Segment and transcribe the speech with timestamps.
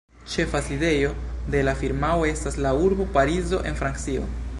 [0.35, 1.11] Ĉefa sidejo
[1.55, 4.27] de la firmao estas la urbo Parizo en Francio.